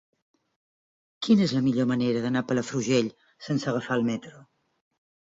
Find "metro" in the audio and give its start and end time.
4.09-4.43